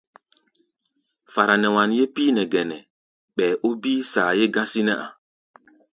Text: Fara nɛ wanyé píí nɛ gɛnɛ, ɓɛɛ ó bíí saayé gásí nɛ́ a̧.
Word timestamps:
Fara 1.33 1.55
nɛ 1.57 1.67
wanyé 1.75 2.03
píí 2.13 2.31
nɛ 2.35 2.43
gɛnɛ, 2.53 2.77
ɓɛɛ 3.35 3.53
ó 3.67 3.69
bíí 3.81 4.01
saayé 4.11 4.45
gásí 4.55 4.81
nɛ́ 4.87 4.97
a̧. 5.05 5.09